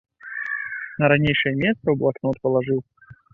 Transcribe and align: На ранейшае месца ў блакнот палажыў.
На 1.03 1.09
ранейшае 1.13 1.53
месца 1.63 1.83
ў 1.89 1.95
блакнот 2.01 2.35
палажыў. 2.49 2.79